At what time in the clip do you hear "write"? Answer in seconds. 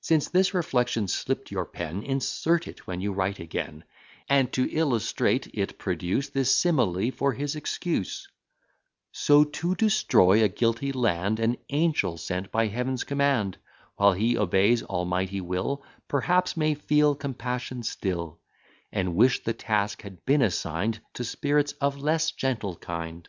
3.12-3.38